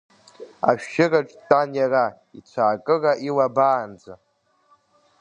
Ашәшьырҵаҿ 0.69 1.29
дтәан 1.35 1.69
иара, 1.79 2.05
ицәаакыра 2.37 3.13
илабаанӡа. 3.27 4.13